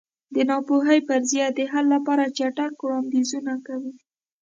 د 0.33 0.35
ناپوهۍ 0.49 0.99
فرضیه 1.07 1.47
د 1.57 1.59
حل 1.71 1.85
لپاره 1.95 2.33
چټک 2.37 2.73
وړاندیزونه 2.81 3.53
کوي. 3.67 3.93